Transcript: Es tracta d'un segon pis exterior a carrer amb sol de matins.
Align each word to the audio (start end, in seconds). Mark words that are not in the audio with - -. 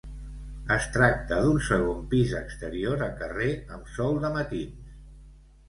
Es 0.75 0.87
tracta 0.95 1.37
d'un 1.43 1.59
segon 1.67 2.01
pis 2.15 2.33
exterior 2.41 3.05
a 3.11 3.13
carrer 3.21 3.53
amb 3.79 3.95
sol 3.99 4.21
de 4.27 4.35
matins. 4.41 4.93